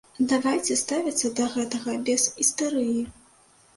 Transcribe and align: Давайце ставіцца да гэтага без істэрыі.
Давайце 0.29 0.77
ставіцца 0.83 1.31
да 1.39 1.45
гэтага 1.57 1.91
без 2.11 2.27
істэрыі. 2.45 3.01